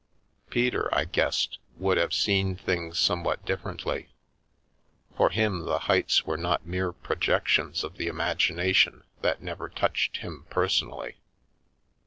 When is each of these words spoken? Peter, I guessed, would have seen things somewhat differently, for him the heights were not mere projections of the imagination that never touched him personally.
Peter, 0.49 0.89
I 0.91 1.05
guessed, 1.05 1.59
would 1.77 1.99
have 1.99 2.11
seen 2.11 2.55
things 2.55 2.97
somewhat 2.97 3.45
differently, 3.45 4.09
for 5.15 5.29
him 5.29 5.65
the 5.65 5.77
heights 5.77 6.25
were 6.25 6.37
not 6.39 6.65
mere 6.65 6.91
projections 6.91 7.83
of 7.83 7.97
the 7.97 8.07
imagination 8.07 9.03
that 9.21 9.43
never 9.43 9.69
touched 9.69 10.17
him 10.17 10.47
personally. 10.49 11.17